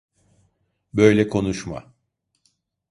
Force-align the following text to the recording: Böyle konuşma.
Böyle 0.93 1.27
konuşma. 1.27 1.93